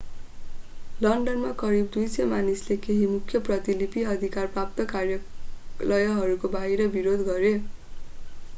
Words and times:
लन्डनमा 0.99 1.49
करिब 1.57 1.89
200 1.95 2.25
मानिसले 2.31 2.77
केही 2.85 3.09
मुख्य 3.11 3.41
प्रतिलिपि 3.49 4.05
अधिकार 4.13 4.49
प्राप्त 4.55 4.87
कार्यालयहरूको 4.95 6.53
बाहिर 6.57 6.87
विरोध 6.97 7.25
गरे 7.29 7.53